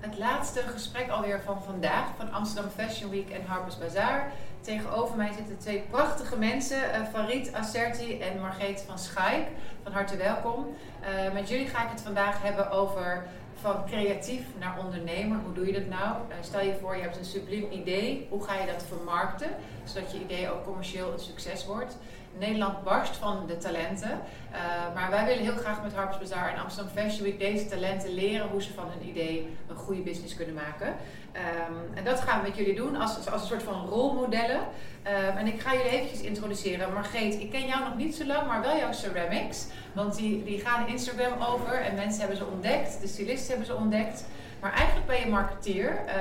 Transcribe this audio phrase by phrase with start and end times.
[0.00, 4.32] het laatste gesprek alweer van vandaag van Amsterdam Fashion Week en Harper's Bazaar.
[4.60, 9.46] Tegenover mij zitten twee prachtige mensen, uh, Farid Asserti en Margreet van Schaik.
[9.82, 10.66] Van harte welkom.
[11.02, 13.26] Uh, met jullie ga ik het vandaag hebben over
[13.60, 15.38] van creatief naar ondernemer.
[15.44, 16.16] Hoe doe je dat nou?
[16.28, 18.26] Uh, stel je voor, je hebt een subliem idee.
[18.30, 19.48] Hoe ga je dat vermarkten,
[19.84, 21.96] zodat je idee ook commercieel een succes wordt?
[22.38, 24.10] Nederland barst van de talenten.
[24.10, 28.14] Uh, maar wij willen heel graag met Harper's Bazaar en Amsterdam Fashion Week deze talenten
[28.14, 30.88] leren hoe ze van hun idee een goede business kunnen maken.
[30.88, 34.60] Um, en dat gaan we met jullie doen als, als een soort van rolmodellen.
[34.60, 36.92] Um, en ik ga jullie eventjes introduceren.
[36.92, 39.66] Margreet, ik ken jou nog niet zo lang, maar wel jouw ceramics.
[39.92, 43.74] Want die, die gaan Instagram over en mensen hebben ze ontdekt, de stylisten hebben ze
[43.74, 44.24] ontdekt.
[44.60, 46.12] Maar eigenlijk ben je marketeer uh,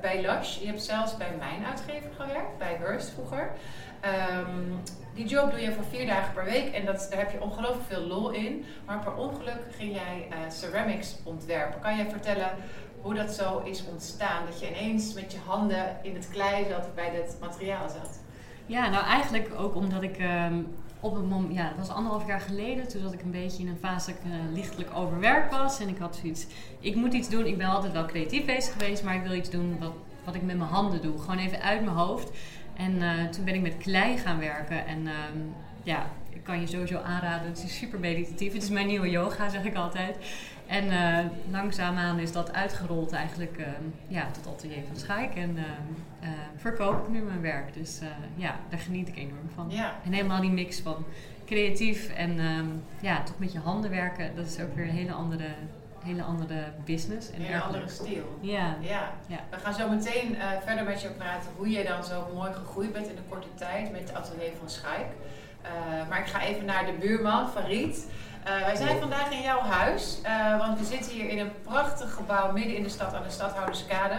[0.00, 0.56] bij Lush.
[0.56, 3.50] Je hebt zelfs bij mijn uitgever gewerkt, bij Hearst vroeger.
[4.04, 4.80] Um,
[5.14, 7.86] die job doe je voor vier dagen per week en dat, daar heb je ongelooflijk
[7.88, 8.64] veel lol in.
[8.86, 11.80] Maar per ongeluk ging jij uh, ceramics ontwerpen.
[11.80, 12.50] Kan jij vertellen
[13.00, 14.46] hoe dat zo is ontstaan?
[14.46, 18.20] Dat je ineens met je handen in het klei zat, bij dit materiaal zat.
[18.66, 20.66] Ja, nou eigenlijk ook omdat ik um,
[21.00, 23.68] op het moment, ja, dat was anderhalf jaar geleden, toen zat ik een beetje in
[23.68, 25.80] een fase dat ik uh, lichtelijk overwerkt was.
[25.80, 26.46] En ik had zoiets,
[26.80, 27.46] ik moet iets doen.
[27.46, 29.92] Ik ben altijd wel creatief bezig geweest, maar ik wil iets doen wat,
[30.24, 31.18] wat ik met mijn handen doe.
[31.18, 32.30] Gewoon even uit mijn hoofd.
[32.80, 34.86] En uh, toen ben ik met klei gaan werken.
[34.86, 35.12] En uh,
[35.82, 37.48] ja, ik kan je sowieso aanraden.
[37.48, 38.52] Het is super meditatief.
[38.52, 40.16] Het is mijn nieuwe yoga, zeg ik altijd.
[40.66, 41.18] En uh,
[41.50, 43.66] langzaamaan is dat uitgerold eigenlijk
[44.08, 45.34] ja, tot atelier van Schaik.
[45.34, 45.56] En
[46.56, 47.74] verkoop ik nu mijn werk.
[47.74, 48.00] Dus
[48.34, 49.66] ja, daar geniet ik enorm van.
[49.70, 49.94] Ja.
[50.04, 51.04] En helemaal die mix van
[51.46, 54.36] creatief en um, ja, toch met je handen werken.
[54.36, 55.48] Dat is ook weer een hele andere
[56.02, 57.30] hele andere business.
[57.30, 58.38] En een hele andere stijl.
[58.40, 58.76] Ja.
[58.80, 59.12] ja.
[59.26, 59.38] Ja.
[59.50, 62.92] We gaan zo meteen uh, verder met je praten hoe je dan zo mooi gegroeid
[62.92, 65.06] bent in een korte tijd met het atelier van Schaik.
[65.62, 68.06] Uh, maar ik ga even naar de buurman, Farid.
[68.46, 70.20] Uh, wij zijn vandaag in jouw huis,
[70.58, 74.14] want we zitten hier in een prachtig gebouw midden in de stad aan de Stadhouderskade.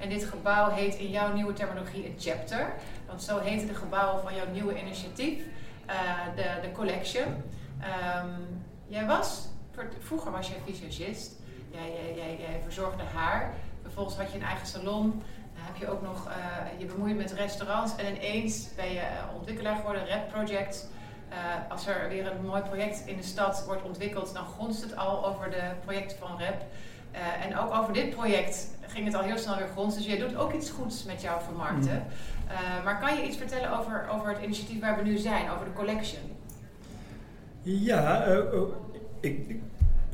[0.00, 2.72] En dit gebouw heet in jouw nieuwe terminologie een chapter.
[3.06, 5.42] Want zo heten de gebouwen van jouw nieuwe initiatief,
[6.36, 7.24] de, de Collection.
[7.24, 9.48] Um, jij was
[9.98, 11.32] Vroeger was jij visagist.
[11.70, 13.54] Jij, jij, jij, jij, verzorgde haar.
[13.82, 15.22] Vervolgens had je een eigen salon.
[15.54, 16.34] Dan heb je ook nog uh,
[16.80, 17.96] je bemoeid met restaurants.
[17.96, 19.02] En ineens ben je
[19.36, 20.88] ontwikkelaar geworden, Red Project.
[21.30, 21.36] Uh,
[21.70, 25.26] als er weer een mooi project in de stad wordt ontwikkeld, dan gonst het al
[25.26, 26.62] over de projecten van Rep.
[27.12, 29.94] Uh, en ook over dit project ging het al heel snel weer grond.
[29.94, 32.06] Dus jij doet ook iets goeds met jouw vermarkten.
[32.06, 32.84] Mm.
[32.84, 35.72] maar kan je iets vertellen over, over het initiatief waar we nu zijn, over de
[35.72, 36.22] collection?
[37.62, 38.24] Ja,
[39.22, 39.56] ik,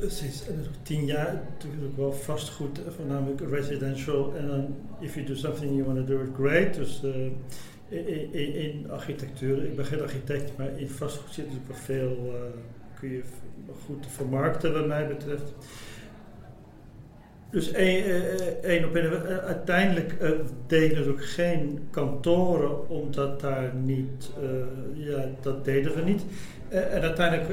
[0.07, 0.43] sinds
[0.83, 4.33] tien jaar ik wel vastgoed, voornamelijk residential.
[4.35, 6.73] En if you do something you want to do it great.
[6.73, 12.17] Dus uh, in, architectuur, ik ben geen architect, maar in vastgoed zit natuurlijk wel veel,
[12.25, 12.33] uh,
[12.99, 13.21] kun je
[13.85, 15.53] goed vermarkten wat mij betreft.
[17.51, 19.41] Dus één op één.
[19.41, 20.29] Uiteindelijk uh,
[20.67, 24.31] deden we ook geen kantoren, omdat daar niet,
[24.93, 26.23] ja, dat deden we niet.
[26.69, 27.49] en uiteindelijk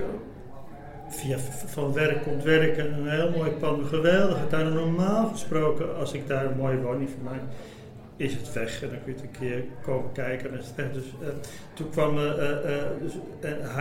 [1.09, 4.39] via van werk komt werk en een heel mooi pand, geweldig.
[4.51, 7.41] Het normaal gesproken, als ik daar een mooie woning voor mij,
[8.17, 10.51] is het weg en dan kun je het een keer komen kijken.
[10.51, 11.29] En het dus, uh,
[11.75, 12.25] toen kwam, uh,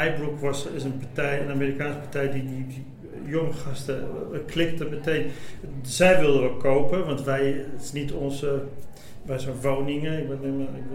[0.03, 2.85] uh, was, is een partij, een Amerikaanse partij die, die, die
[3.25, 4.08] jonge gasten
[4.46, 5.31] klikte meteen.
[5.81, 8.62] Zij wilden we kopen, want wij, is niet onze,
[9.25, 10.19] wij zijn woningen.
[10.19, 10.90] Ik, ben, ik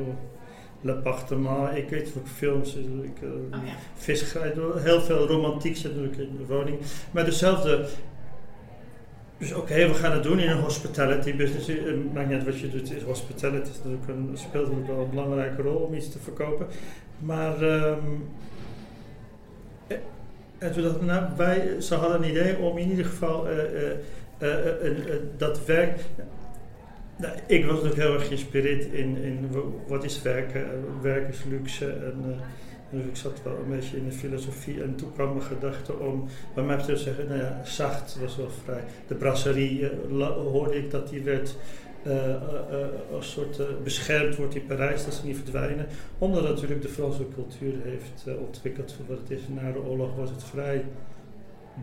[0.81, 3.73] L'appartement, ik weet ook films, ik, uh, oh, ja.
[3.95, 6.79] visserij, heel veel romantiek zit natuurlijk in de woning.
[7.11, 7.87] Maar dezelfde,
[9.39, 11.67] dus oké, okay, we gaan het doen in een hospitality business.
[11.67, 15.05] Het maakt niet uit wat je doet, is hospitality is natuurlijk een, speelt natuurlijk wel
[15.05, 16.67] een belangrijke rol om iets te verkopen.
[17.19, 18.29] Maar, um,
[20.59, 23.57] en toen dachten we, nou, wij, ze hadden een idee om in ieder geval uh,
[24.39, 24.49] uh,
[25.37, 26.01] dat werk
[27.21, 29.49] nou, ik was natuurlijk heel erg geïnspireerd in, in
[29.89, 30.67] wat is werken.
[31.03, 31.87] Werk is luxe.
[31.87, 32.37] En, uh,
[32.91, 34.83] dus ik zat wel een beetje in de filosofie.
[34.83, 38.51] En toen kwam mijn gedachte om, bij mij te zeggen, nou ja, zacht was wel
[38.65, 38.83] vrij.
[39.07, 41.57] De brasserie uh, hoorde ik dat die werd
[42.07, 42.34] uh,
[43.13, 45.87] als soort beschermd wordt in Parijs, dat ze niet verdwijnen.
[46.19, 49.41] Omdat natuurlijk de Franse cultuur heeft ontwikkeld voor wat het is.
[49.49, 50.84] Na de oorlog was het vrij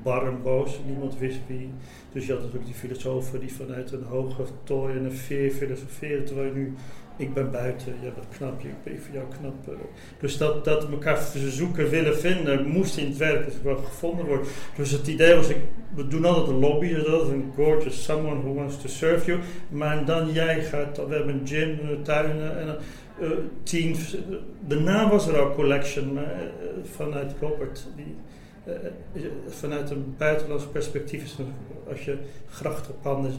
[0.03, 0.79] bar en boos.
[0.85, 1.69] Niemand wist wie.
[2.11, 6.25] Dus je had natuurlijk die filosofen die vanuit een hoge tooi en een veer filosoferen.
[6.25, 6.73] Terwijl nu,
[7.17, 9.77] ik ben buiten, jij bent knap, ik ben voor jou knap.
[10.19, 14.47] Dus dat, dat elkaar zoeken, willen vinden, moest in het werk dus wel gevonden worden.
[14.75, 15.57] Dus het idee was, ik,
[15.95, 19.39] we doen altijd een lobby, dat is een gorgeous someone who wants to serve you.
[19.69, 22.77] Maar dan jij gaat, we hebben een gym, tuinen en
[23.21, 23.29] uh,
[23.63, 24.17] teams.
[24.67, 26.21] De naam was er ook Collection, uh,
[26.83, 27.87] vanuit Robert.
[29.47, 31.47] Vanuit een buitenlands perspectief is het,
[31.89, 32.17] als je
[32.49, 33.37] grachtenpanden is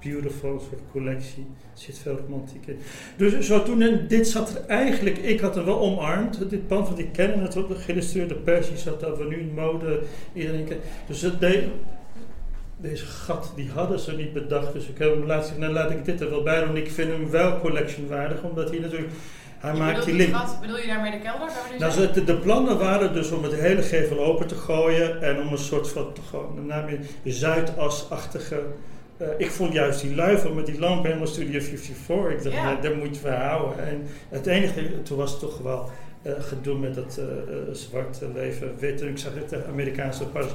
[0.00, 1.46] beautiful, een soort collectie.
[1.58, 2.78] Er zit veel romantiek in.
[3.16, 6.86] Dus zo toen, en dit zat er eigenlijk, ik had hem wel omarmd, dit pand,
[6.86, 10.02] want ik ken het, de geïllustreerde persie zat dat we nu in mode,
[10.32, 10.80] iedereen kent.
[11.06, 11.40] Dus het
[12.84, 14.72] deze gat, die hadden ze niet bedacht.
[14.72, 16.76] Dus ik heb hem laatst nou laat ik dit er wel bij doen.
[16.76, 19.12] Ik vind hem wel collectionwaardig, omdat hij natuurlijk...
[19.64, 20.36] Hij Je maakt bedoelt die die link.
[20.36, 21.48] gat- bedoel je daarmee de kelder?
[21.78, 25.52] Nou, de, de plannen waren dus om het hele gevel open te gooien en om
[25.52, 28.62] een soort van gewoon een Zuidas-achtige.
[29.16, 32.30] eh, ik vond juist die luifel met die lamp helemaal Studio 54.
[32.38, 32.64] Ik dacht, Ja.
[32.64, 33.86] nou, daar moet je verhouden.
[33.86, 35.90] En het enige, toen was het toch wel
[36.22, 37.24] eh, gedoe met dat eh,
[37.72, 39.00] zwarte leven wit.
[39.00, 40.46] En ik zag het de Amerikaanse pas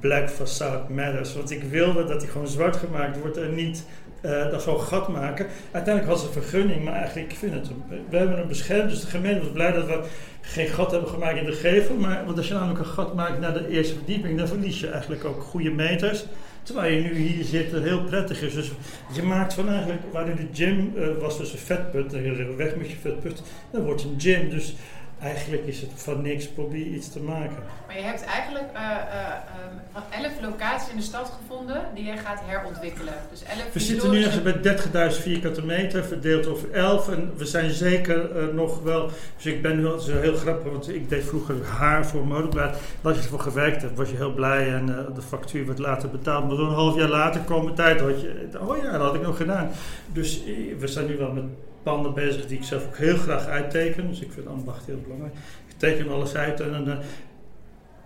[0.00, 1.34] Black Facade Matters.
[1.34, 3.84] Want ik wilde dat die gewoon zwart gemaakt wordt en niet
[4.20, 5.46] eh dat zo'n gat maken.
[5.70, 7.68] Uiteindelijk ze een vergunning, maar eigenlijk, ik vind het,
[8.08, 8.90] we hebben hem beschermd.
[8.90, 10.00] Dus de gemeente was blij dat we
[10.40, 11.94] geen gat hebben gemaakt in de gevel.
[11.94, 14.90] Maar, want als je namelijk een gat maakt naar de eerste verdieping, dan verlies je
[14.90, 16.24] eigenlijk ook goede meters.
[16.62, 18.54] Terwijl je nu hier zit, het heel prettig is.
[18.54, 18.70] Dus
[19.12, 22.12] je maakt van eigenlijk, waar nu de gym eh, was dus een vetput,
[22.56, 24.50] weg met je vetput, dan wordt het een gym.
[24.50, 24.74] Dus
[25.20, 27.56] eigenlijk is het van niks, probeer iets te maken.
[27.86, 32.40] Maar je hebt eigenlijk ehm, van 11 locaties in de stad gevonden die je gaat
[32.44, 33.14] herontwikkelen.
[33.30, 37.08] Dus 11 We zitten nu ergens bij 30.000 vierkante meter, verdeeld over 11.
[37.08, 39.10] En we zijn zeker eh, nog wel.
[39.36, 42.76] Dus ik ben nu al zo heel grappig, want ik deed vroeger haar voor modeblad.
[43.02, 46.48] Als je ervoor gewerkt hebt, was je heel blij en de factuur werd later betaald.
[46.48, 48.48] Maar zo'n half jaar later kwam de tijd, had je.
[48.60, 49.70] Oh ja, dat had ik nog gedaan.
[50.12, 50.42] Dus
[50.78, 51.44] we zijn nu wel met
[51.86, 54.08] panden bezig die ik zelf ook heel graag uitteken.
[54.08, 55.34] Dus ik vind ambacht heel belangrijk.
[55.68, 56.98] Ik teken alles uit en eh,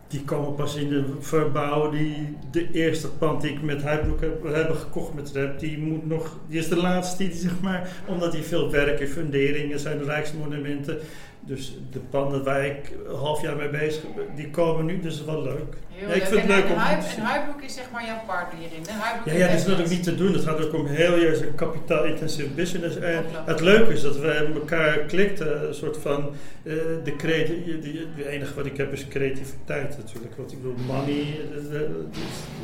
[0.09, 1.91] die komen pas in de verbouw.
[1.91, 6.07] Die, de eerste pand die ik met Huibroek heb, hebben gekocht met Rep, die moet
[6.07, 10.05] nog, die is de laatste, die, zeg maar, omdat die veel werk en funderingen zijn
[10.05, 10.99] rijksmonumenten.
[11.47, 15.19] Dus de panden waar ik een half jaar mee bezig ben, die komen nu, dus
[15.19, 15.77] dat is wel leuk.
[15.89, 17.19] Heel Ja, ik vind het En- leuk en om Huib- te zien.
[17.19, 18.83] En Huibroek is zeg maar jouw partner hierin.
[19.25, 20.33] Ja, ja, dat is natuurlijk niet te doen.
[20.33, 22.97] Het gaat ook om heel juist een kapitaal-intensive business.
[22.97, 26.31] En het leuke is dat we elkaar klikten, een soort van
[26.63, 26.73] eh,
[27.05, 27.79] de creatie.
[28.17, 30.37] Het enige wat ik heb is creativiteit natuurlijk.
[30.37, 31.21] Want ik bedoel, money,
[31.53, 31.81] eh, eh,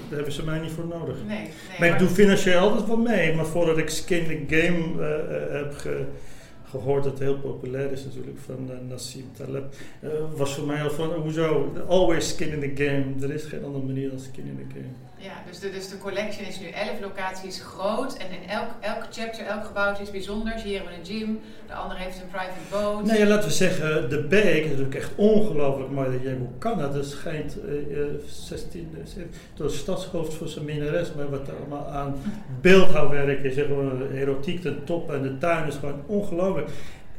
[0.08, 1.16] daar hebben ze mij niet voor nodig.
[1.26, 1.48] Nee, nee.
[1.78, 3.34] Maar ik doe financieel altijd wel mee.
[3.34, 5.02] Maar voordat ik Skin the Game
[5.50, 6.04] heb ge-
[6.68, 10.82] gehoord, dat het heel populair is natuurlijk, van eh, Nassim Taleb, eh, was voor mij
[10.82, 13.26] al van, hoezo, always skin in the game.
[13.26, 15.05] Er is geen andere manier dan skin in the game.
[15.18, 18.16] Ja, dus de, dus de collection is nu 11 locaties groot.
[18.16, 20.54] En in elk, elk chapter, elk gebouw is bijzonder.
[20.54, 23.04] Hier hebben we een gym, de andere heeft een private boat.
[23.04, 26.10] Nee, laten we zeggen, de Beek is natuurlijk echt ongelooflijk mooi.
[26.10, 26.92] Dat je, hoe kan dat?
[26.92, 31.54] Dat schijnt eh, 16, eh, 17 door het stadshoofd voor zijn minnares, maar wat er
[31.56, 32.16] allemaal aan
[32.60, 36.68] beeldhouwwerk is, zeg maar, erotiek ten top en de tuin is gewoon ongelooflijk.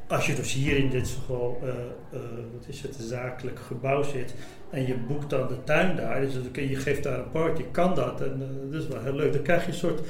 [0.07, 2.19] Als je dus hier in dit school, eh, eh,
[2.53, 4.33] wat is het, zakelijk gebouw zit
[4.69, 8.21] en je boekt dan de tuin daar, dus je, geeft daar een party, kan dat
[8.21, 9.33] en eh, dat is wel heel leuk.
[9.33, 10.01] Dan krijg je een soort,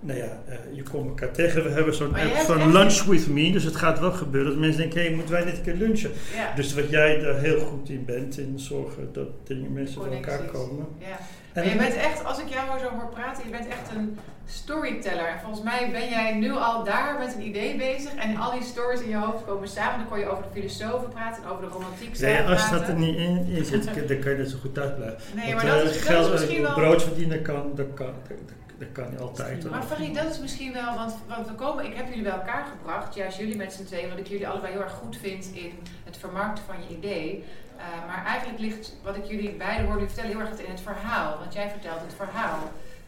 [0.00, 1.64] nou ja, je komt elkaar tegen.
[1.64, 4.80] We hebben zo'n app van Lunch With Me, dus het gaat wel gebeuren dat mensen
[4.80, 6.10] denken, hé, moeten wij dit een keer lunchen?
[6.34, 10.12] Ja, Dus wat jij er heel goed in bent, in zorgen dat dingen mensen bij
[10.12, 10.86] elkaar komen.
[10.98, 11.18] ja.
[11.52, 14.18] En Maar je bent echt, als ik jou zo hoor praten, je bent echt een
[14.46, 15.26] storyteller.
[15.26, 18.14] En volgens mij ben jij nu al daar met een idee bezig.
[18.14, 19.98] En al die stories in je hoofd komen samen.
[19.98, 22.52] Dan kon je over de filosofen praten en over de romantiek nee, praten.
[22.52, 25.20] als dat er niet in, in zit, dan kan je net zo goed uit blijven.
[25.34, 26.74] Nee, Want, maar dat eh, is, dat geld, is misschien wel...
[26.74, 28.38] brood verdienen kan, dat kan, dat,
[28.80, 29.70] dat kan niet altijd.
[29.70, 32.66] Maar Farid, dat is misschien wel, want, want we komen, ik heb jullie bij elkaar
[32.66, 35.72] gebracht, juist jullie met z'n tweeën, wat ik jullie allebei heel erg goed vind in
[36.04, 37.44] het vermarkten van je idee.
[37.76, 41.38] Uh, maar eigenlijk ligt wat ik jullie beiden hoorde vertellen heel erg in het verhaal,
[41.38, 42.58] want jij vertelt het verhaal.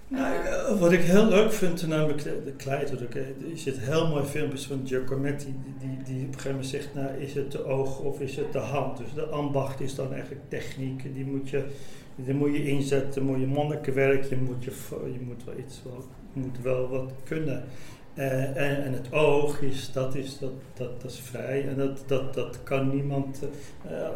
[0.09, 4.09] Nou, Uh, eh, wat ik heel leuk vind, namelijk de, de eh, er zit heel
[4.09, 7.52] mooi filmpjes van Giacometti, die, die, die op een gegeven moment zegt, nou is het
[7.52, 8.99] de oog of is het de hand?
[8.99, 11.64] Dus de ambacht is dan eigenlijk techniek, die moet je,
[12.14, 14.73] die moet je inzetten, moet je monnikenwerk, je moet, je,
[15.12, 17.64] je moet wel iets, wel, moet wel wat kunnen.
[18.14, 22.02] Uh, en, en, het oog is, dat is, dat, dat, dat is vrij en dat,
[22.07, 23.42] dat, dat kan niemand,
[23.90, 24.09] uh,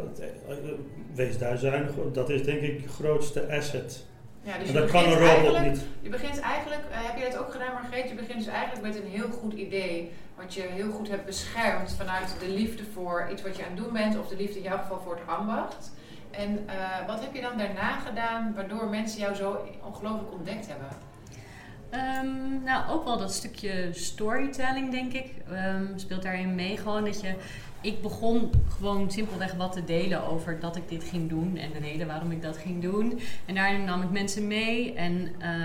[1.15, 4.05] wees daar zuinig op, dat is denk ik je grootste asset.
[4.41, 5.85] Ja, dus en dat kan een robot niet.
[6.01, 8.95] Je begint eigenlijk, uh, heb je dat ook gedaan Margreet, je begint dus eigenlijk met
[8.95, 13.41] een heel goed idee, wat je heel goed hebt beschermd vanuit de liefde voor iets
[13.41, 15.91] wat je aan het doen bent, of de liefde in jouw geval voor het ambacht.
[16.37, 20.87] En uh, wat heb je dan daarna gedaan waardoor mensen jou zo ongelooflijk ontdekt hebben?
[22.25, 26.77] Um, nou, ook wel dat stukje storytelling, denk ik, um, speelt daarin mee.
[26.77, 27.35] Gewoon dat je.
[27.81, 31.79] Ik begon gewoon simpelweg wat te delen over dat ik dit ging doen en de
[31.79, 33.19] reden waarom ik dat ging doen.
[33.45, 34.93] En daarin nam ik mensen mee.
[34.93, 35.13] En,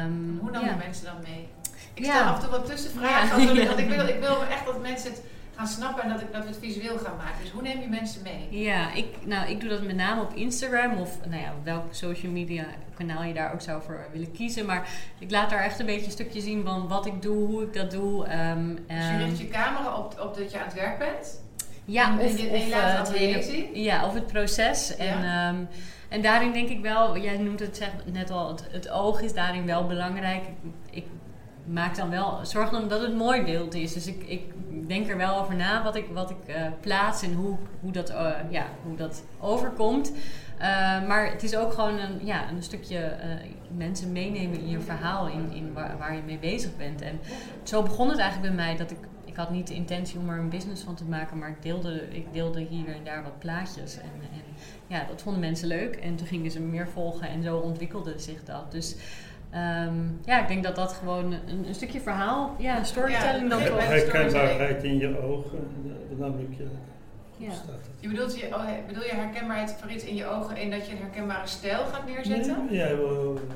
[0.05, 0.71] um, Hoe nam ja.
[0.71, 1.49] je mensen dan mee?
[1.95, 2.14] Ik Ja.
[2.14, 3.67] stel af en toe wat tussenvragen, Ja.
[3.67, 5.23] want ik wil, ik wil echt dat mensen het
[5.62, 7.40] gaan snappen en dat, ik, dat we het visueel gaan maken.
[7.42, 8.61] Dus hoe neem je mensen mee?
[8.62, 12.33] Ja, ik, nou, ik doe dat met name op Instagram of nou ja, welk social
[12.33, 12.64] media
[12.97, 14.66] kanaal je daar ook zou voor willen kiezen.
[14.66, 14.88] Maar
[15.19, 17.73] ik laat daar echt een beetje een stukje zien van wat ik doe, hoe ik
[17.73, 18.38] dat doe.
[18.49, 21.40] Um, dus je richt je camera op, op dat je aan het werk bent?
[21.85, 23.83] Ja, of, je, of, laat uh, het hele, zien?
[23.83, 24.95] ja, of het proces.
[24.99, 25.04] Ja.
[25.04, 25.69] En, um,
[26.09, 29.35] en daarin denk ik wel, jij noemt het zeg, net al, het, het oog is
[29.35, 30.42] daarin wel belangrijk.
[30.90, 31.04] Ik,
[31.64, 33.92] maak dan wel, zorg dan dat het mooi beeld is.
[33.92, 34.42] Dus ik, ik
[34.89, 38.11] denk er wel over na wat ik, wat ik uh, plaats en hoe, hoe, dat,
[38.11, 40.12] uh, ja, hoe dat overkomt.
[40.12, 40.67] Uh,
[41.07, 43.17] maar het is ook gewoon een, ja, een stukje
[43.77, 47.01] mensen meenemen in je verhaal, in, in waar, waar, je mee bezig bent.
[47.01, 47.21] En
[47.62, 48.99] zo begon het eigenlijk bij mij dat ik.
[49.25, 52.09] Ik had niet de intentie om er een business van te maken, maar ik deelde,
[52.11, 53.97] ik deelde hier en daar wat plaatjes.
[53.97, 54.43] En, en
[54.87, 55.97] ja, dat vonden mensen leuk.
[55.97, 58.73] En toen gingen ze meer volgen en zo ontwikkelde zich dat.
[58.73, 58.97] Dus
[59.55, 63.65] Um, ja, ik denk dat dat gewoon een, een stukje verhaal, ja, storytelling Ja, dan
[63.65, 63.87] toch.
[63.87, 65.59] Herkenbaarheid in je ogen,
[66.37, 66.67] lukt je.
[67.37, 67.53] Ja.
[68.01, 70.99] Je bedoelt je, oh, bedoel je herkenbaarheid Farid in je ogen in dat je een
[70.99, 72.67] herkenbare stijl gaat neerzetten?
[72.71, 72.97] Nee, ja,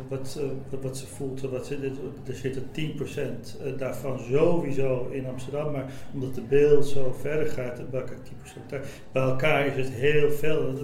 [0.08, 0.52] wat, ze,
[0.82, 1.92] wat ze voelt, wat ze,
[2.26, 8.02] er zit 10% daarvan sowieso in Amsterdam, maar omdat de beeld zo verder gaat, dan
[8.02, 8.84] ik 10% daar.
[9.12, 10.74] Bij elkaar is het heel veel.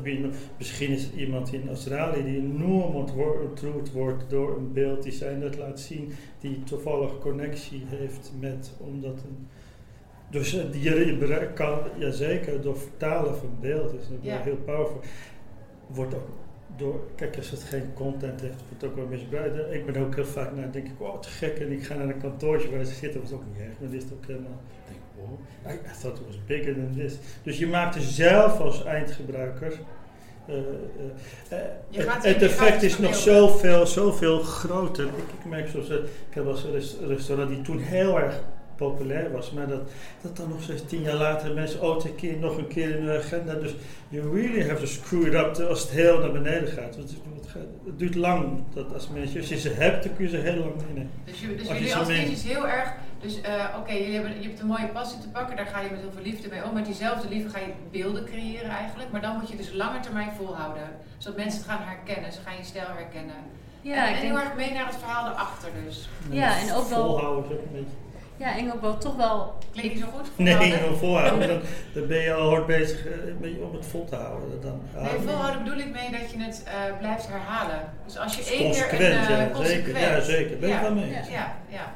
[0.58, 5.34] Misschien is het iemand in Australië die enorm ontroerd wordt door een beeld die zij
[5.34, 9.49] net laat zien, die toevallig connectie heeft met, omdat een
[10.32, 14.40] dus die je kan, jazeker, door vertalen van beeld is natuurlijk Ja.
[14.42, 15.00] heel powerful.
[15.86, 16.28] Wordt ook
[16.76, 19.74] door, kijk, als het geen content heeft, wordt het ook wel misbruikt.
[19.74, 21.58] Ik ben ook heel vaak naar, denk ik, oh, wat gek.
[21.58, 23.72] En ik ga naar een kantoortje waar ze zitten, dat was ook niet erg.
[23.80, 27.14] Maar dit is ook helemaal, ik denk, oh, I thought it was bigger than this.
[27.42, 29.72] Dus je maakt er zelf als eindgebruiker.
[30.46, 30.62] eh, eh,
[31.48, 31.58] eh,
[31.88, 35.04] Je het- het je effect is nog zoveel, zoveel groter.
[35.04, 38.40] Ik, ik merk zoals, eh, ik heb rest- restaurant die toen heel erg
[38.82, 39.82] populair was, maar dat,
[40.20, 43.04] dat dan nog steeds tien jaar later mensen, oh, een keer, nog een keer in
[43.04, 43.54] de agenda.
[43.54, 43.74] Dus
[44.08, 46.96] you really have to screw it up als het heel naar beneden gaat.
[46.96, 50.36] Want het, duurt lang dat als mensen, als je ze hebt, dan kun je ze
[50.36, 51.10] heel lang meenemen.
[51.24, 52.32] Dus, je, dus Als jullie neemt.
[52.32, 55.56] is heel erg, dus eh, oké, jullie hebben, je hebt een mooie passie te pakken,
[55.56, 56.74] daar ga je met heel veel liefde mee om.
[56.74, 60.32] Met diezelfde liefde ga je beelden creëren eigenlijk, maar dan moet je dus langer termijn
[60.32, 60.88] volhouden.
[61.18, 63.40] Zodat mensen het gaan herkennen, ze gaan je stijl herkennen.
[63.80, 66.08] Ja, en, ik en denk, heel erg mee naar het verhaal erachter dus.
[66.30, 67.96] Ja, en ook wel- Volhouden is ook een beetje.
[68.42, 69.54] Ja, en ook wel toch wel.
[69.72, 70.30] Klinkt niet zo goed?
[70.37, 71.49] Nee, Volhouden?
[71.49, 71.61] dan,
[71.94, 74.61] dan ben je al hard bezig eh, om het vol te houden.
[74.61, 77.80] Dan, Nee, volhouden bedoel ik mee dat je het eh, blijft herhalen.
[78.04, 79.99] Dus als je één keer een consequent, eh, ja, zeker.
[80.00, 80.58] Ja, zeker.
[80.58, 80.80] Ben ik Ja.
[80.82, 81.11] wel mee.
[81.11, 81.92] Ja, ja.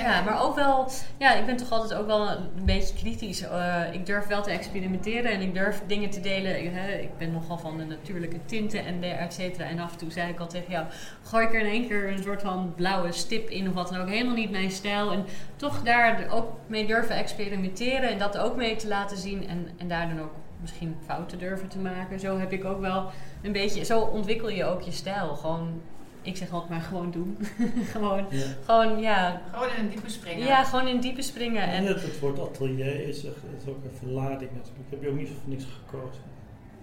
[0.00, 3.40] Ja, maar ook wel, ja, ik ben toch altijd ook wel een beetje kritisch.
[3.42, 6.64] Eh, ik durf wel te experimenteren en ik durf dingen te delen.
[6.64, 9.64] Ik, hè, ik ben nogal van de natuurlijke tinten en et cetera.
[9.64, 10.86] En af en toe zei ik al tegen jou,
[11.22, 14.00] gooi ik er in één keer een soort van blauwe stip in of wat dan
[14.00, 14.08] ook.
[14.08, 15.12] Helemaal niet mijn stijl.
[15.12, 15.24] En
[15.56, 19.48] toch daar ook mee durven experimenteren en dat ook mee te laten zien.
[19.48, 22.20] En, en daar dan ook misschien fouten durven te maken.
[22.20, 23.10] Zo heb ik ook wel
[23.42, 25.34] een beetje, zo ontwikkel je ook je stijl.
[25.36, 25.82] Gewoon,
[26.22, 27.38] ik zeg altijd maar gewoon doen.
[27.92, 28.44] gewoon, Ja.
[28.64, 30.46] gewoon, ja, Gewoon in een diepe springen.
[30.46, 31.62] ja, gewoon in diepe springen.
[31.62, 34.90] En En, het, het woord atelier is, echt- is ook een verlading natuurlijk.
[34.90, 36.22] Heb je ook niet voor niks gekozen.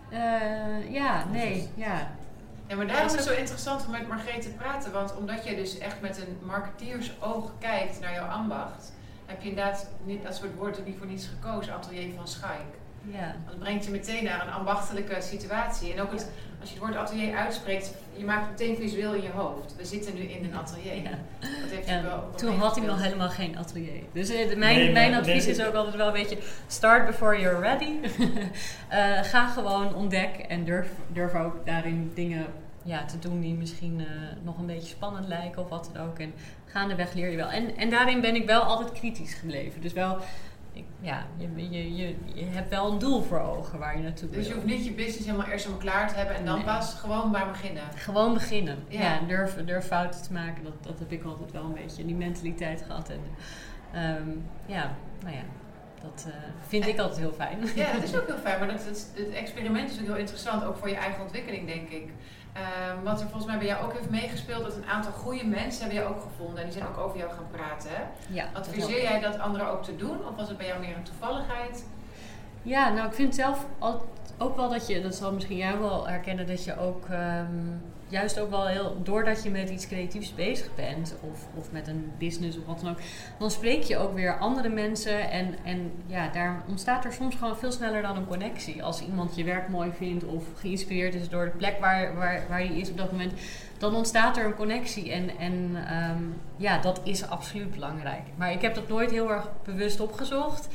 [0.10, 2.12] eh, ja, nee, ja.
[2.68, 4.92] Ja, maar daarom is het zo interessant om met Margreet te praten.
[4.92, 8.94] Want omdat je dus echt met een marketeersoog kijkt naar jouw ambacht,
[9.26, 12.60] heb je inderdaad niet, dat soort woorden niet voor niets gekozen, atelier van Schaik.
[13.12, 13.20] ja.
[13.36, 15.94] Want het brengt je meteen naar een ambachtelijke situatie.
[15.94, 19.22] En ook het, als je het woord atelier uitspreekt, je maakt het meteen visueel in
[19.22, 19.76] je hoofd.
[19.78, 20.96] We zitten nu in een atelier.
[20.96, 21.10] Ja.
[21.40, 24.04] Dat heeft Ja, wel toen had ik nog helemaal geen atelier.
[24.12, 26.38] Dus eh, de- mijn, Nee, mijn advies nee, is ook altijd wel een beetje:
[26.68, 27.92] start before you're ready.
[28.90, 32.46] Eh, ga gewoon ontdek en durf, durf ook daarin dingen
[32.84, 34.06] ja, te doen die misschien eh,
[34.44, 36.20] nog een beetje spannend lijken of wat dan ook.
[36.20, 36.34] En
[36.66, 37.50] gaandeweg leer je wel.
[37.50, 39.82] En, en daarin ben ik wel altijd kritisch gebleven.
[39.82, 40.18] Dus wel,
[41.00, 44.40] ja, je, je, je, je hebt wel een doel voor ogen waar je naartoe wil.
[44.40, 46.66] Dus je hoeft niet je business helemaal eerst helemaal klaar te hebben en dan Nee.
[46.66, 47.84] pas gewoon maar beginnen.
[47.96, 48.78] Gewoon beginnen.
[48.88, 49.00] Ja.
[49.02, 50.64] Ja, durf, durf fouten te maken.
[50.64, 53.10] Dat, dat heb ik altijd wel een beetje, die mentaliteit gehad.
[53.10, 53.20] En
[53.94, 54.30] ehm,
[54.66, 55.44] ja, nou ja,
[56.02, 56.34] dat eh,
[56.68, 57.58] vind ik altijd heel fijn.
[57.76, 58.60] Ja, dat is ook heel fijn.
[58.60, 62.10] Maar dat, het experiment is ook heel interessant, ook voor je eigen ontwikkeling, denk ik.
[62.58, 65.82] Ehm, wat er volgens mij bij jou ook heeft meegespeeld, dat een aantal goede mensen
[65.82, 66.58] hebben jou ook gevonden.
[66.58, 67.92] En die zijn ook over jou gaan praten.
[68.30, 70.28] Ja, Adviseer jij dat anderen ook te doen?
[70.28, 71.86] Of was het bij jou meer een toevalligheid?
[72.62, 73.66] Ja, nou ik vind zelf
[74.38, 77.46] ook wel dat je, dat zal misschien jij wel herkennen, dat je ook ehm,
[78.08, 82.12] juist ook wel heel, doordat je met iets creatiefs bezig bent, of, of met een
[82.18, 83.00] business of wat dan ook,
[83.40, 87.58] dan spreek je ook weer andere mensen en, en ja, daar ontstaat er soms gewoon
[87.58, 88.84] veel sneller dan een connectie.
[88.84, 92.64] Als iemand je werk mooi vindt of geïnspireerd is door de plek waar, waar, waar
[92.64, 93.34] je is op dat moment,
[93.78, 96.24] dan ontstaat er een connectie en, en ehm,
[96.58, 98.24] ja, dat is absoluut belangrijk.
[98.36, 100.68] Maar ik heb dat nooit heel erg bewust opgezocht.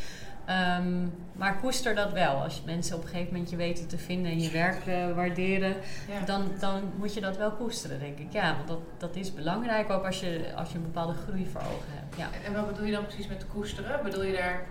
[0.47, 2.43] Ehm, maar koester dat wel.
[2.43, 5.75] Als mensen op een gegeven moment je weten te vinden en je werk eh, waarderen,
[6.09, 6.25] Ja.
[6.25, 8.33] dan, dan moet je dat wel koesteren, denk ik.
[8.33, 11.61] Ja, want dat, dat is belangrijk ook als je, als je een bepaalde groei voor
[11.61, 12.17] ogen hebt.
[12.17, 12.29] Ja.
[12.47, 14.01] En wat bedoel je dan precies met koesteren?
[14.03, 14.65] Bedoel je daar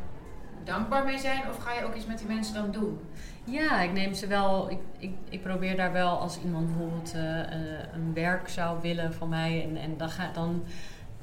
[0.64, 3.00] dankbaar mee zijn of ga je ook iets met die mensen dan doen?
[3.44, 4.70] Ja, ik neem ze wel.
[4.72, 9.14] Ik, ik, ik probeer daar wel als iemand bijvoorbeeld eh, eh, een werk zou willen
[9.14, 9.64] van mij.
[9.64, 10.64] En, en dan, ga, dan,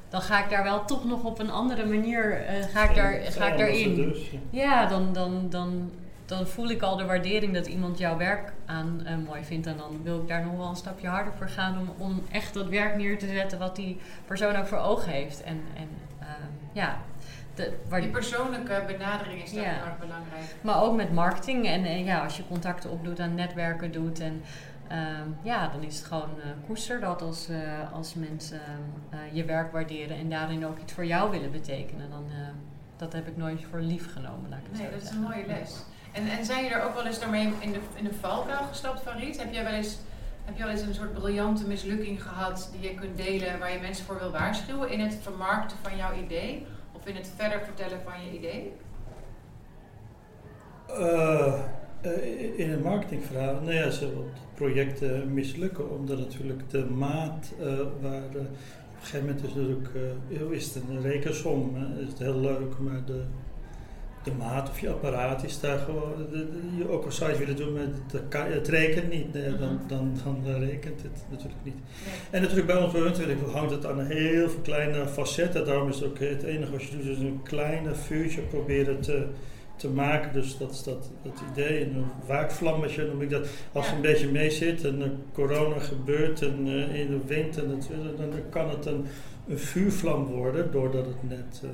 [0.09, 3.13] dan ga ik daar wel toch nog op een andere manier eh, ga ik daar,
[3.13, 3.95] ga ik daarin.
[3.95, 4.39] Dus, ja.
[4.49, 5.91] Ja, dan, dan, dan,
[6.25, 9.67] dan voel ik al de waardering dat iemand jouw werk aan eh, mooi vindt.
[9.67, 12.53] En dan wil ik daar nog wel een stapje harder voor gaan om, om echt
[12.53, 15.43] dat werk neer te zetten wat die persoon ook voor ogen heeft.
[15.43, 15.87] En, en
[16.19, 16.97] ehm, ja,
[17.55, 19.69] de, waar, Die persoonlijke benadering is daar Ja.
[19.69, 20.55] heel erg belangrijk.
[20.61, 21.67] maar ook met marketing.
[21.67, 24.19] En, eh, ja, als je contacten opdoet en netwerken doet.
[24.19, 24.41] En
[24.89, 28.61] ehm, ja, dan is het gewoon eh koester dat als, eh, als mensen
[29.09, 32.09] eh, je werk waarderen en daarin ook iets voor jou willen betekenen.
[32.09, 32.47] Dan, eh,
[32.97, 35.21] dat heb ik nooit voor lief genomen, laat ik het Nee, zo dat is een
[35.21, 35.83] mooie les.
[36.11, 39.01] En, en zijn je er ook wel eens daarmee in de, in de valkuil gestapt
[39.01, 39.37] van Riet?
[39.37, 39.97] Heb jij wel eens,
[40.45, 43.79] heb je wel eens een soort briljante mislukking gehad die je kunt delen waar je
[43.79, 46.65] mensen voor wil waarschuwen in het vermarkten van jouw idee?
[46.91, 48.73] Of in het verder vertellen van je idee?
[50.87, 51.53] Eh,
[52.01, 54.09] eh, in het marketingverhaal, nou ja, ze
[54.53, 57.65] projecten mislukken, omdat natuurlijk de maat eh,
[58.01, 59.89] waar eh, op een gegeven moment is natuurlijk,
[60.29, 63.21] eh, is het een rekensom, hè, is het heel leuk, maar de,
[64.23, 67.37] de maat of je apparaat is daar gewoon, de, de- je ook al zou je
[67.37, 69.87] willen doen, maar het, het rekent niet, nee, dan, Mhm.
[69.87, 71.73] dan, dan, eh, rekent het natuurlijk niet.
[71.75, 72.13] Nee.
[72.31, 75.65] En natuurlijk bij ons Huntwerk hangt het aan heel veel kleine facetten.
[75.65, 79.25] Daarom is het ook het enige wat je doet, is een kleine vuurtje proberen te,
[79.79, 80.33] te maken.
[80.33, 81.83] Dus dat is dat, dat idee.
[81.83, 83.47] En een waakvlammetje noem ik dat.
[83.71, 87.57] Als het een beetje mee zit en de corona gebeurt en eh, in de wind,
[87.57, 89.05] en het, dan kan het een,
[89.47, 91.61] een vuurvlam worden doordat het net...
[91.63, 91.69] eh,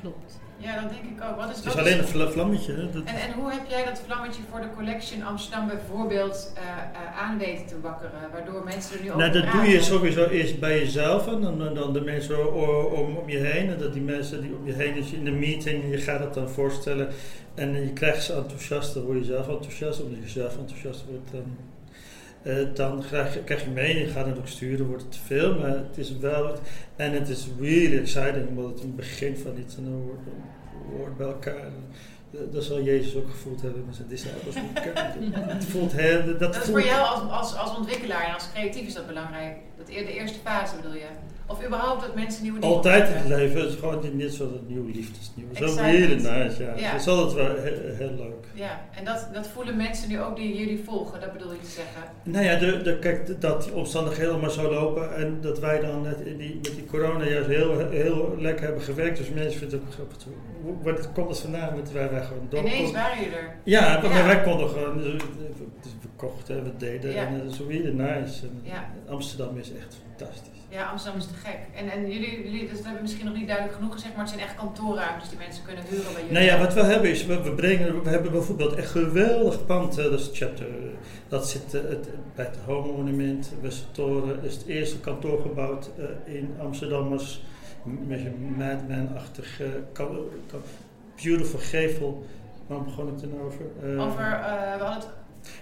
[0.00, 0.40] Klopt.
[0.62, 1.36] Ja, dat denk ik ook.
[1.36, 2.72] Wat is, het is alleen een vla- vlammetje.
[2.72, 2.90] Hè?
[2.90, 7.20] Dat, En, en hoe heb jij dat vlammetje voor de collection Amsterdam bijvoorbeeld eh eh,
[7.22, 8.20] aan weten te wakkeren?
[8.32, 11.74] Waardoor mensen er nu over Nou, dat doe je sowieso eerst bij jezelf en dan,
[11.74, 12.54] dan- de mensen
[12.94, 13.70] om, om je heen.
[13.70, 16.34] En dat die mensen die om je heen is in de meeting, je gaat het
[16.34, 17.08] dan voorstellen
[17.54, 20.02] en je krijgt ze enthousiast, dan word je zelf enthousiast.
[20.02, 21.56] Omdat je zelf enthousiast wordt, dan,
[22.42, 25.18] eh, dan krijg, je- krijg je mee je gaat het ook sturen, wordt het te
[25.26, 25.58] veel.
[25.58, 26.56] Maar het is wel,
[26.96, 30.20] en het is really exciting, omdat het een begin van iets en dan wordt,
[30.98, 31.54] wordt bij elkaar.
[31.66, 34.54] Eh, Dat zal Jezus ook gevoeld hebben met zijn disciples.
[35.54, 38.48] Het voelt heel, dat, Dat is voelt, voor jou als, als, als ontwikkelaar en als
[38.52, 39.56] creatief is dat belangrijk.
[39.86, 41.06] Dat, eer- de eerste fase bedoel je?
[41.46, 43.60] Of überhaupt dat mensen nieuwe dingen Altijd in het leven.
[43.60, 45.46] Het is gewoon niet- net zoals het nieuw liefdesnieuw.
[45.54, 45.94] Zo Excitement.
[45.98, 46.14] really
[46.44, 46.72] nice, ja.
[46.76, 46.90] Ja.
[46.92, 48.44] Het is altijd wel heel, heel leuk.
[48.54, 51.70] Ja, en dat, dat voelen mensen nu ook die jullie volgen, dat bedoel je te
[51.70, 52.02] zeggen.
[52.22, 56.02] Nou ja, de, de, kijk, dat die omstandigheden allemaal zo lopen en dat wij dan
[56.02, 59.16] net in die, met die corona juist heel, heel lekker hebben gewerkt.
[59.18, 61.76] Dus mensen vinden het ook Waar komt het vandaan?
[61.76, 62.60] Dat wij, wij gewoon door.
[62.60, 63.54] Ineens waren jullie er.
[63.64, 65.04] Ja, maar wij konden gewoon, eh,
[66.02, 67.26] we kochten, we deden Ja.
[67.26, 68.46] en dat is really nice.
[68.46, 68.62] En.
[69.08, 70.50] Amsterdam is echt fantastisch.
[70.68, 71.58] Ja, Amsterdam is te gek.
[71.74, 74.34] En, en jullie, jullie dat hebben we misschien nog niet duidelijk genoeg gezegd, maar het
[74.34, 76.32] zijn echt kantoorruimtes die mensen kunnen huren bij jullie.
[76.32, 79.94] Nou ja, wat we hebben is, we, we, brengen, we hebben bijvoorbeeld echt geweldig pand,
[79.96, 80.66] dat is chapter,
[81.28, 85.90] dat zit eh, het, bij het Home Monument, Westertoren, is het eerste kantoor gebouwd
[86.26, 87.42] eh, in Amsterdam als
[88.06, 89.60] met een Madman-achtig,
[89.92, 90.04] ka-
[90.46, 90.56] ka-
[91.22, 92.26] beautiful gevel.
[92.66, 93.64] Waarom begon ik er nou over?
[93.82, 94.24] Eh, Over,
[94.78, 95.06] we hadden het,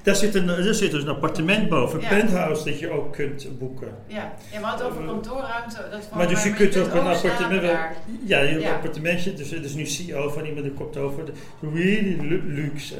[0.02, 2.08] daar, zit een, daar zit dus een appartement boven, een Ja.
[2.08, 3.88] penthouse dat je ook kunt boeken.
[4.06, 5.76] ja, ja, we hadden het over kantoorruimte.
[5.90, 7.96] Dat Maar dus je kunt ook een appartement, daar.
[8.24, 11.24] ja, je hebt een appartementje, dus is nu CEO van iemand die komt over.
[11.74, 12.94] Really lu- luxe,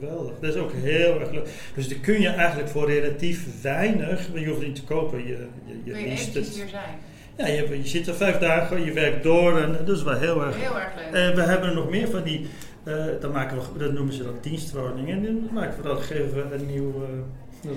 [0.00, 0.32] geweldig.
[0.40, 1.48] Dat is ook heel erg leuk.
[1.74, 5.26] Dus die kun je eigenlijk voor relatief weinig, maar je hoeft niet te kopen, je,
[5.26, 6.98] je, je Kun je eventjes hier zijn.
[7.36, 10.42] Ja, je, je zit er vijf dagen, je werkt door en dat is wel heel
[10.44, 10.56] erg.
[10.60, 11.20] Heel erg leuk.
[11.22, 12.46] En we hebben er nog meer van die, eh
[13.20, 15.16] dan maken we, dat noemen ze dan dienstwoningen.
[15.16, 17.04] En dan maken we dan, geven we een nieuw...
[17.04, 17.08] eh,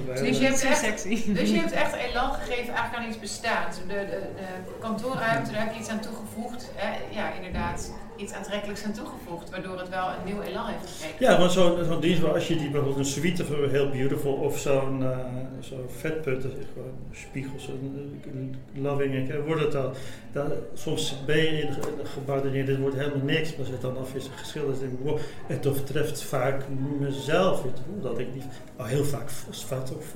[0.07, 1.33] dat Dus je hebt echt- sexy.
[1.33, 3.77] Dus je hebt echt elan gegeven eigenlijk aan iets bestaans.
[3.77, 4.19] De, de,
[4.65, 6.71] de kantoorruimte, daar heb je iets aan toegevoegd.
[6.75, 7.17] Hè?
[7.19, 11.25] Ja, inderdaad, iets aantrekkelijks aan toegevoegd, waardoor het wel een nieuw elan heeft gekregen.
[11.25, 14.33] Ja, want zo'n zo'n dienst, waar als je die bijvoorbeeld een suite van heel beautiful
[14.33, 15.17] of zo'n eh
[15.59, 19.91] zo'n vetput, gewoon spiegels, eh, loving, ik wordt het al.
[20.31, 23.97] Dan, soms ben je in een gebouw en dit wordt helemaal niks, maar het dan
[23.97, 26.63] af is geschilderd, ik, wow, het overtreft vaak
[26.99, 27.63] mezelf.
[28.01, 28.45] Dat ik niet,
[28.77, 30.15] oh, heel vaak vat of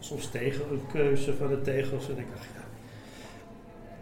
[0.00, 2.26] soms tegen een keuze van de tegels en ik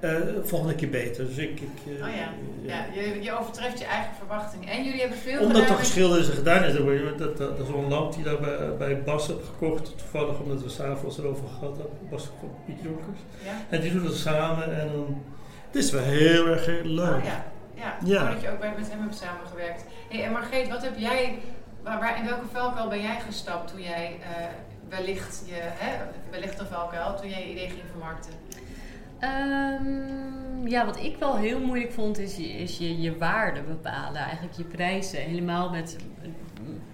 [0.00, 0.10] eh,
[0.42, 1.26] volgende keer beter.
[1.26, 2.28] Dus ik, ik, eh, Oh ja,
[2.62, 4.70] ja je, je overtreft je eigen verwachting.
[4.70, 5.66] En jullie hebben veel omdat gedaan.
[5.66, 8.38] toch met- geschilderd is en gedaan is, dat, dat, dat is een lamp die daar
[8.40, 9.98] bij, bij Bas heb gekocht.
[9.98, 11.98] Toevallig omdat we s'avonds erover gehad hebben.
[12.10, 13.18] Bas van Piet Jonkers.
[13.44, 13.52] Ja?
[13.68, 15.22] En die doen dat samen en dan...
[15.66, 17.16] Het is wel heel erg heel leuk.
[17.16, 17.96] Oh ja, ja.
[18.04, 19.84] Ja, dat je ook bij, met hem hebt samengewerkt.
[20.08, 21.38] Hey, en Margreet, wat heb jij,
[21.82, 24.26] waar, waar, in welke valkuil ben jij gestapt toen jij uh,
[24.88, 25.96] wellicht, je, hè,
[26.30, 28.32] wellicht een valkuil, toen jij je idee ging vermarkten?
[29.20, 34.20] Um, ja, wat ik wel heel moeilijk vond, is je, is je, je waarde bepalen.
[34.20, 35.20] Eigenlijk je prijzen.
[35.20, 35.96] Helemaal met.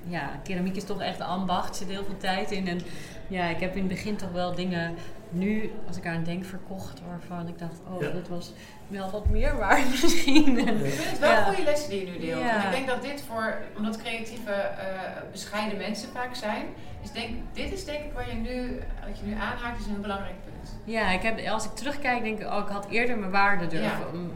[0.08, 1.76] Ja, keramiek is toch echt ambacht.
[1.76, 2.68] zit heel veel tijd in.
[2.68, 2.80] En
[3.28, 4.94] ja, ik heb in het begin toch wel dingen
[5.30, 8.52] nu, als ik aan denk, verkocht waarvan ik dacht, oh, dat was
[8.92, 10.59] wel wat meer waard misschien.
[10.59, 11.44] Ik vind het wel ja.
[11.44, 12.40] goede lessen die je nu deelt.
[12.40, 12.64] Ja.
[12.64, 16.66] ik denk dat dit voor, omdat creatieve, uh, bescheiden mensen vaak zijn,
[17.02, 20.00] is denk, dit is denk ik waar je nu, wat je nu aanhaakt, is een
[20.00, 20.78] belangrijk punt.
[20.85, 23.88] Ja, ik heb, als ik terugkijk, denk ik, oh, ik had eerder mijn waarde durven
[23.88, 24.31] ja.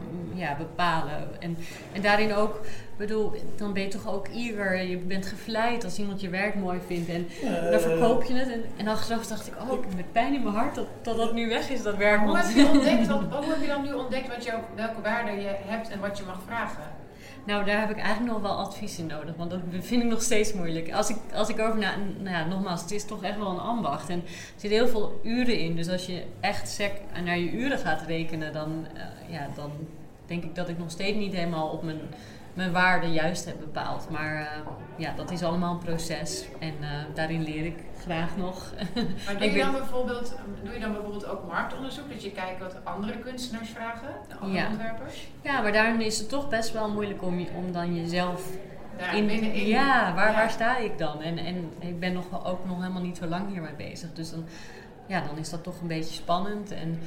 [0.57, 1.41] Bepalen.
[1.41, 1.57] En,
[1.93, 2.61] en daarin ook
[2.97, 4.81] bedoel, dan ben je toch ook eager.
[4.83, 7.09] Je bent gevleid als iemand je werk mooi vindt.
[7.09, 7.27] En
[7.71, 8.51] dan verkoop je het.
[8.51, 11.49] En, en achteraf dacht ik, oh, met pijn in mijn hart dat dat, dat nu
[11.49, 12.19] weg is, dat werk.
[12.19, 15.31] Hoe heb, je ontdekt, wat, hoe heb je dan nu ontdekt wat jou, welke waarde
[15.31, 16.95] je hebt en wat je mag vragen?
[17.47, 20.21] Nou, daar heb ik eigenlijk nog wel advies in nodig, want dat vind ik nog
[20.21, 20.93] steeds moeilijk.
[20.93, 23.59] Als ik, als ik over na, nou ja, nogmaals, het is toch echt wel een
[23.59, 25.75] ambacht en er zitten heel veel uren in.
[25.75, 26.91] Dus als je echt sec
[27.23, 29.71] naar je uren gaat rekenen, dan, uh, ja, dan
[30.27, 31.99] denk ik dat ik nog steeds niet helemaal op mijn
[32.57, 34.09] mijn waarde juist heb bepaald.
[34.09, 38.73] Maar uh, ja, dat is allemaal een proces en uh, daarin leer ik graag nog.
[39.25, 42.09] Maar doe je, dan bijvoorbeeld, doe je dan bijvoorbeeld ook marktonderzoek?
[42.09, 44.09] Dat je kijkt wat andere kunstenaars vragen,
[44.39, 44.67] andere ja.
[44.69, 45.27] ontwerpers?
[45.41, 48.49] Ja, maar daarin is het toch best wel moeilijk om, om dan jezelf...
[48.97, 49.67] Daar in.
[49.67, 50.35] Ja, waar, ja.
[50.35, 51.21] waar sta ik dan?
[51.21, 54.13] En, en ik ben nog, ook nog helemaal niet zo lang hiermee bezig.
[54.13, 54.45] Dus dan,
[55.07, 56.71] ja, dan is dat toch een beetje spannend.
[56.71, 56.99] En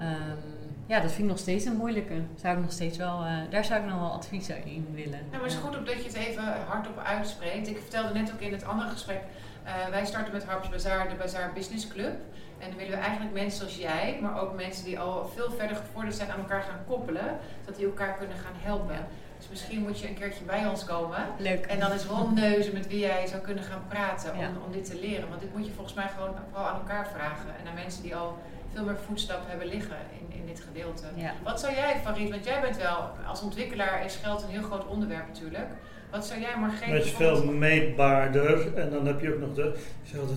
[0.00, 0.61] um,
[0.92, 2.14] ja, dat vind ik nog steeds een moeilijke.
[2.34, 5.10] Zou ik nog steeds wel, uh, daar zou ik nog wel advies in willen.
[5.10, 7.68] Nou, maar het is goed dat je het even hardop uitspreekt.
[7.68, 9.20] Ik vertelde net ook in het andere gesprek,
[9.64, 12.14] uh, wij starten met Harps Bazaar de Bazaar Business Club.
[12.58, 15.76] En dan willen we eigenlijk mensen zoals jij, maar ook mensen die al veel verder
[15.76, 17.38] gevorderd zijn aan elkaar gaan koppelen.
[17.60, 19.06] Zodat die elkaar kunnen gaan helpen.
[19.38, 21.26] Dus misschien moet je een keertje bij ons komen.
[21.38, 21.66] Leuk.
[21.66, 24.84] En dan is Ron Neuzen met wie jij zou kunnen gaan praten om, om dit
[24.84, 25.28] te leren.
[25.28, 27.48] Want dit moet je volgens mij gewoon vooral aan elkaar vragen.
[27.60, 28.38] En aan mensen die al
[28.74, 31.04] veel meer voetstap hebben liggen in, in dit gedeelte.
[31.44, 34.86] Wat zou jij, Farid, want jij bent wel, als ontwikkelaar is geld een heel groot
[34.86, 35.66] onderwerp natuurlijk.
[36.10, 36.94] Wat zou jij maar geven?
[36.94, 39.74] Het is veel meetbaarder en dan heb je ook nog de,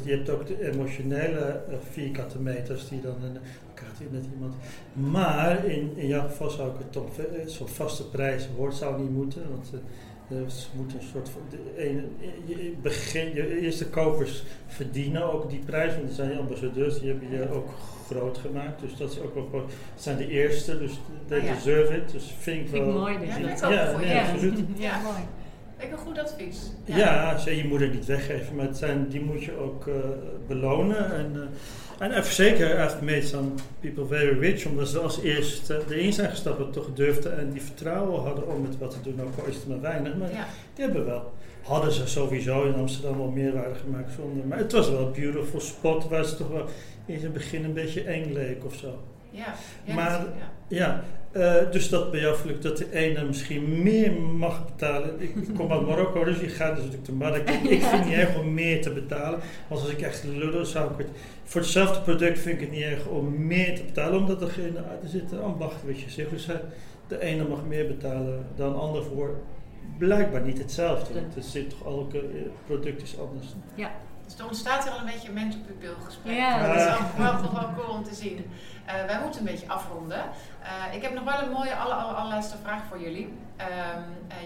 [0.03, 3.37] je hebt ook de emotionele uh, vierkante meters die dan een
[3.75, 4.55] krijgt net iemand.
[4.93, 9.01] Maar in, in jouw geval zou ik het toch eh, zo'n vaste prijs woord zou
[9.01, 9.79] niet moeten, want uh,
[10.27, 11.41] dus moet een soort van.
[11.49, 12.01] De ene,
[12.45, 17.31] je, begin, je eerste kopers verdienen ook die prijs, want er zijn ambassadeurs die hebben
[17.31, 17.69] je ook
[18.05, 18.81] groot gemaakt.
[18.81, 22.11] Dus dat is ook wel zijn de eerste, dus they ah, deserve it.
[22.11, 22.91] Dus vind ik wel.
[22.91, 24.59] mooi dat je dat ja, ja, nee, absoluut.
[24.77, 25.19] Ja, mooi.
[25.77, 26.57] Ik een goed advies.
[26.85, 26.97] Ja,
[27.45, 29.95] ja je moet het niet weggeven, maar het zijn, die moet je ook uh,
[30.47, 31.13] belonen.
[31.13, 31.41] En, uh,
[31.99, 36.29] en even zeker, I've made some people very rich, omdat ze als eerste erin zijn
[36.29, 39.55] gestapt, toch durfden en die vertrouwen hadden om het wat te doen, ook al is
[39.55, 40.15] het maar weinig.
[40.15, 40.45] Maar ja.
[40.73, 44.45] die hebben wel, hadden ze sowieso in Amsterdam wel meerwaarde gemaakt zonder.
[44.45, 46.65] Maar het was wel een beautiful spot waar ze toch wel
[47.05, 48.99] in het begin een beetje eng leek of zo.
[49.35, 50.25] Ja, ja maar
[50.67, 55.21] ja, uh, dus dat bij jou dat de ene misschien meer mag betalen.
[55.21, 57.49] Ik, ik kom uit Marokko, dus je gaat dus natuurlijk de markt.
[57.49, 59.39] Ik, ik vind het niet erg om meer te betalen.
[59.67, 61.07] Want als ik echt lullen zou ik het.
[61.43, 64.77] Voor hetzelfde product vind ik het niet erg om meer te betalen, omdat er, geen,
[64.77, 66.29] er zit een ambacht, weet je zegt.
[66.29, 66.47] Dus
[67.07, 69.35] de ene mag meer betalen dan de ander voor
[69.97, 71.13] blijkbaar niet hetzelfde.
[71.13, 72.25] Want er zit toch elke eh,
[72.65, 73.47] product is anders.
[73.75, 73.91] Ja.
[74.25, 76.35] Dus er ontstaat er al een beetje een mens-op-pupil gesprek.
[76.35, 76.67] Ja.
[76.67, 78.51] Dat is wel, wel, wel cool om te zien.
[78.87, 80.23] Uh, wij moeten een beetje afronden.
[80.63, 83.33] Uh, ik heb nog wel een mooie aller, aller, allerlaatste vraag voor jullie.
[83.59, 83.65] Uh,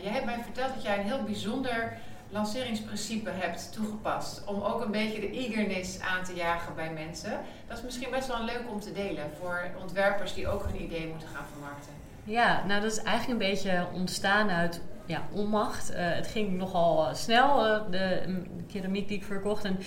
[0.04, 1.98] jij hebt mij verteld dat jij een heel bijzonder
[2.30, 4.44] lanceringsprincipe hebt toegepast.
[4.46, 7.40] Om ook een beetje de eagerness aan te jagen bij mensen.
[7.68, 11.08] Dat is misschien best wel leuk om te delen voor ontwerpers die ook hun idee
[11.08, 11.92] moeten gaan vermarkten.
[12.24, 15.92] Ja, nou dat is eigenlijk een beetje ontstaan uit ja, onmacht.
[15.92, 18.22] Uh, het ging nogal uh, snel, uh, de,
[18.58, 19.64] de, keramiek die ik verkocht.
[19.64, 19.78] En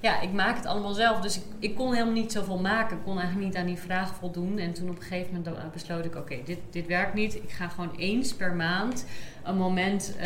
[0.00, 1.20] ja, ik maak het allemaal zelf.
[1.20, 2.96] Dus ik, ik kon helemaal niet zoveel maken.
[2.96, 4.58] Ik kon eigenlijk niet aan die vraag voldoen.
[4.58, 7.34] En toen op een gegeven moment besloot ik: oké, dit, dit werkt niet.
[7.34, 9.06] Ik ga gewoon eens per maand
[9.42, 10.16] een moment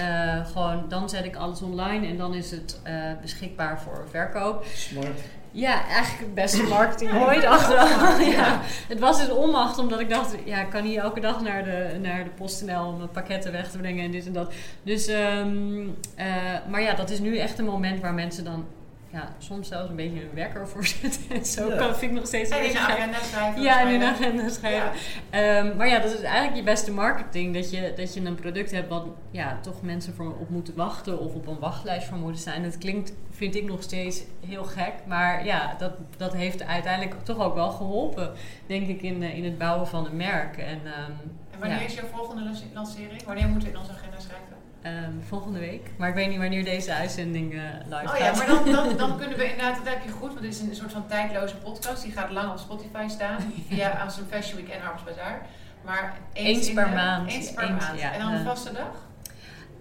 [0.44, 0.88] gewoon.
[0.88, 2.80] Dan zet ik alles online en dan is het
[3.20, 4.64] beschikbaar voor verkoop.
[4.64, 5.20] Smart.
[5.52, 8.20] Ja, eigenlijk het beste marketing ooit achteraf.
[8.36, 8.60] ja.
[8.88, 11.98] Het was dus onmacht, omdat ik dacht, ja, ik kan niet elke dag naar de,
[12.02, 14.52] naar de PostNL om mijn pakketten weg te brengen en dit en dat.
[14.82, 16.24] Dus, um, uh,
[16.70, 18.64] maar ja, dat is nu echt een moment waar mensen dan
[19.12, 21.20] ja, soms zelfs een beetje een wekker voor zetten.
[21.30, 21.76] En zo ja.
[21.76, 23.62] kan, vind ik nog steeds En in een agenda schrijven.
[23.62, 24.90] Ja, in een agenda schrijven.
[25.30, 25.58] Ja.
[25.58, 27.54] Um, maar ja, dat is eigenlijk je beste marketing.
[27.54, 31.18] Dat je, dat je een product hebt wat ja, toch mensen voor op moeten wachten
[31.18, 32.62] of op een wachtlijst voor moeten zijn.
[32.62, 34.92] Dat klinkt, vind ik nog steeds heel gek.
[35.06, 38.32] Maar ja, dat, dat heeft uiteindelijk toch ook wel geholpen,
[38.66, 40.56] denk ik, in, in het bouwen van een merk.
[40.56, 41.84] En, um, wanneer Ja.
[41.84, 43.24] is jouw volgende lance- lancering?
[43.24, 44.49] Wanneer moeten we in onze agenda schrijven?
[44.82, 45.90] Ehm, volgende week.
[45.96, 49.16] Maar ik weet niet wanneer deze uitzending eh, live Oh ja, maar dan, dan, dan
[49.20, 52.02] kunnen we inderdaad, dat heb je goed, want dit is een soort van tijdloze podcast.
[52.02, 53.38] Die gaat lang op Spotify staan,
[53.70, 55.40] via Amsterdam Fashion Week en Harper's Bazaar.
[55.84, 57.30] Maar eens, per de- maand.
[57.30, 58.00] Eens per Eens, maand.
[58.00, 58.12] ja.
[58.12, 58.44] En dan een Ja.
[58.44, 59.08] vaste dag?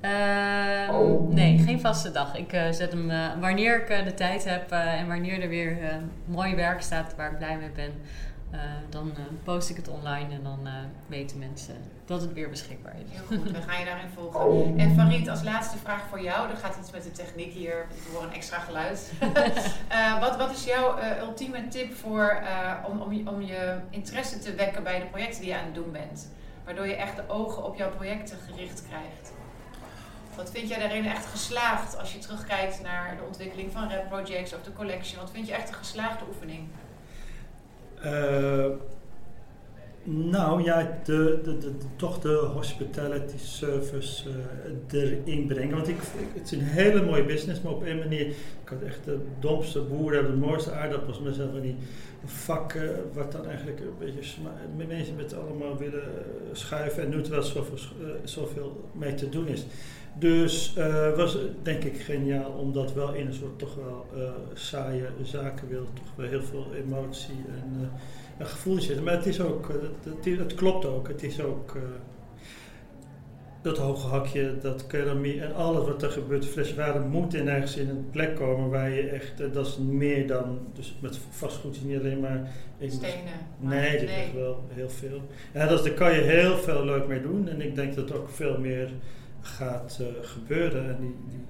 [0.01, 2.35] Ehm, nee, geen vaste dag.
[2.35, 5.49] Ik eh, zet hem eh, wanneer ik eh, de tijd heb eh, en wanneer er
[5.49, 7.91] weer eh, mooi werk staat waar ik blij mee ben.
[8.51, 8.59] Eh,
[8.89, 10.73] dan eh, post ik het online en dan eh,
[11.07, 13.11] weten mensen dat het weer beschikbaar is.
[13.17, 14.39] Heel goed, we gaan je daarin volgen.
[14.79, 16.49] En Farid, als laatste vraag voor jou.
[16.49, 17.85] Er gaat iets met de techniek hier.
[17.89, 19.11] We horen een extra geluid.
[19.87, 23.77] Eh, wat, wat is jouw eh, ultieme tip voor, eh, om, om, je- om je
[23.89, 26.29] interesse te wekken bij de projecten die je aan het doen bent?
[26.65, 29.31] Waardoor je echt de ogen op jouw projecten gericht krijgt.
[30.35, 34.53] Wat vind jij daarin echt geslaagd als je terugkijkt naar de ontwikkeling van Rap Projects
[34.53, 35.19] of de collection?
[35.21, 36.67] Wat vind je echt een geslaagde oefening?
[38.01, 38.65] Eh,
[40.03, 44.29] nou ja, de, de, de, toch de hospitality service
[44.89, 45.75] eh, erin brengen.
[45.75, 45.97] Want ik,
[46.33, 48.27] het is een hele mooie business, maar op een manier.
[48.27, 51.75] Ik had echt de domste boeren, de mooiste aardappels, maar zelf van die
[52.25, 54.41] vakken, wat dan eigenlijk een beetje
[54.87, 56.03] mensen met allemaal willen
[56.51, 59.65] schuiven en doet wel zoveel, eh, zoveel mee te doen is.
[60.13, 64.29] Dus eh, was denk ik geniaal om dat wel in een soort toch wel eh,
[64.53, 67.91] saaie zakenwereld toch wel heel veel emotie en
[68.39, 69.03] een gevoel in zitten.
[69.03, 71.07] Maar het is ook, het, het, het klopt ook.
[71.07, 71.77] Het is ook
[73.61, 76.45] dat hoge hakje, dat keramie en alles wat er gebeurt.
[76.45, 80.59] Fleswaren moet in ergens in een plek komen waar je echt, dat is meer dan,
[80.73, 82.51] dus met vastgoed is niet alleen maar...
[82.77, 83.13] ik- Stenen?
[83.59, 85.21] Nee, dit is wel heel veel.
[85.53, 87.47] Ja, dat is, daar kan je heel veel leuk mee doen.
[87.49, 88.89] En ik denk dat ook veel meer
[89.41, 90.89] gaat eh, gebeuren.
[90.89, 91.45] En die, die,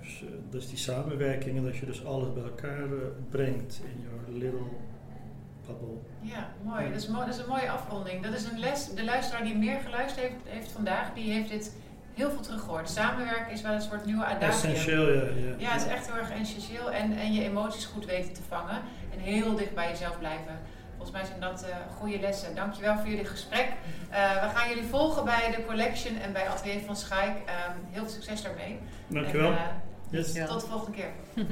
[0.00, 4.06] dus, eh, dus die samenwerking en dat je dus alles bij elkaar eh, brengt in
[4.08, 4.68] your little
[5.66, 5.96] bubble.
[6.20, 6.88] Ja, mooi.
[6.88, 7.24] Dat is, mooi.
[7.24, 8.22] dat is een mooie afronding.
[8.22, 8.94] Dat is een les.
[8.94, 11.72] De luisteraar die meer geluisterd heeft, heeft vandaag, die heeft dit
[12.14, 12.90] heel veel teruggehoord.
[12.90, 14.70] Samenwerken is wel een soort nieuwe adagium.
[14.70, 15.22] Essentieel, ja.
[15.22, 15.54] ja.
[15.58, 16.92] Ja, het is echt heel erg essentieel.
[16.92, 18.80] En, en je emoties goed weten te vangen.
[19.12, 20.58] En heel dicht bij jezelf blijven.
[20.98, 22.54] Volgens mij zijn dat eh, goede lessen.
[22.54, 23.68] Dankjewel voor jullie gesprek.
[24.10, 27.36] Eh, we gaan jullie volgen bij de collection en bij Atelier van Schaik.
[27.46, 28.78] Ehm, heel veel succes daarmee.
[29.06, 29.50] Dankjewel.
[29.50, 29.64] En, eh,
[30.10, 30.32] Yes.
[30.32, 31.10] Tot de volgende keer.